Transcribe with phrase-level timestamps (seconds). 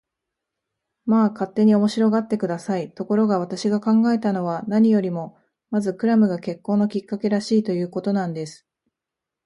[1.05, 2.91] まあ、勝手に面白がって下さい。
[2.91, 5.37] ところが、私が考えたのは、何よりも
[5.69, 8.65] まずクラムが結婚のきっかけらしい、ということなんです。